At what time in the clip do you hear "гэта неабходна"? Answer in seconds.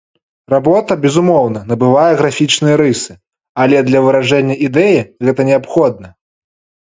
5.29-6.09